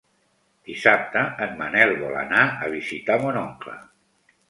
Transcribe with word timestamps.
Dissabte 0.69 1.23
en 1.47 1.53
Manel 1.61 1.95
vol 2.01 2.19
anar 2.25 2.49
a 2.49 2.73
visitar 2.79 3.23
mon 3.27 3.43
oncle. 3.47 3.81